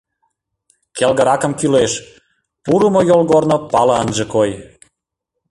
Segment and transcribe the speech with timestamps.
[0.97, 1.91] Келгыракым кӱлеш,
[2.63, 4.49] пурымо йолгорно пале ынже кой.